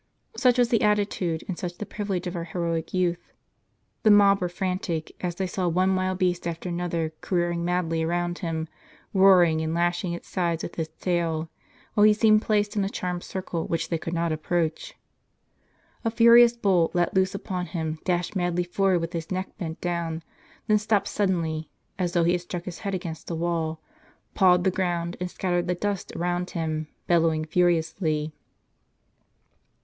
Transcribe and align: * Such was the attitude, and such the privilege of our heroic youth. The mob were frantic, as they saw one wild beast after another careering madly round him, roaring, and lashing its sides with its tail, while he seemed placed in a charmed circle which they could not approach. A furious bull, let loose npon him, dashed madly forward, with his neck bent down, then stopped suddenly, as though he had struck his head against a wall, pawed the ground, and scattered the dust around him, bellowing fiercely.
* 0.23 0.25
Such 0.35 0.57
was 0.57 0.69
the 0.69 0.81
attitude, 0.81 1.43
and 1.47 1.59
such 1.59 1.77
the 1.77 1.85
privilege 1.85 2.25
of 2.25 2.35
our 2.35 2.45
heroic 2.45 2.91
youth. 2.91 3.21
The 4.01 4.09
mob 4.09 4.41
were 4.41 4.49
frantic, 4.49 5.15
as 5.23 5.35
they 5.35 5.45
saw 5.45 5.67
one 5.67 5.95
wild 5.95 6.17
beast 6.17 6.47
after 6.47 6.69
another 6.69 7.13
careering 7.21 7.63
madly 7.63 8.03
round 8.03 8.39
him, 8.39 8.67
roaring, 9.13 9.61
and 9.61 9.75
lashing 9.75 10.13
its 10.13 10.27
sides 10.27 10.63
with 10.63 10.79
its 10.79 10.91
tail, 10.99 11.51
while 11.93 12.03
he 12.03 12.15
seemed 12.15 12.41
placed 12.41 12.75
in 12.75 12.83
a 12.83 12.89
charmed 12.89 13.21
circle 13.23 13.67
which 13.67 13.89
they 13.89 13.99
could 13.99 14.15
not 14.15 14.31
approach. 14.31 14.95
A 16.03 16.09
furious 16.09 16.57
bull, 16.57 16.89
let 16.95 17.13
loose 17.13 17.33
npon 17.35 17.67
him, 17.67 17.99
dashed 18.03 18.35
madly 18.35 18.63
forward, 18.63 19.01
with 19.01 19.13
his 19.13 19.29
neck 19.29 19.55
bent 19.59 19.81
down, 19.81 20.23
then 20.65 20.79
stopped 20.79 21.09
suddenly, 21.09 21.69
as 21.99 22.13
though 22.13 22.23
he 22.23 22.31
had 22.31 22.41
struck 22.41 22.65
his 22.65 22.79
head 22.79 22.95
against 22.95 23.29
a 23.29 23.35
wall, 23.35 23.79
pawed 24.33 24.63
the 24.63 24.71
ground, 24.71 25.15
and 25.19 25.29
scattered 25.29 25.67
the 25.67 25.75
dust 25.75 26.11
around 26.15 26.49
him, 26.49 26.87
bellowing 27.05 27.45
fiercely. 27.45 28.33